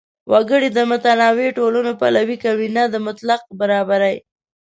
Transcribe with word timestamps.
وګړي 0.31 0.69
د 0.73 0.79
متنوع 0.91 1.49
ټولنو 1.57 1.91
پلوي 2.01 2.37
کوي، 2.43 2.67
نه 2.77 2.83
د 2.93 2.95
مطلق 3.07 3.41
برابرۍ. 3.59 4.15